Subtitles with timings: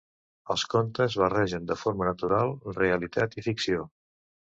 [0.53, 3.85] Els contes barregen de forma natural, realitat i ficció.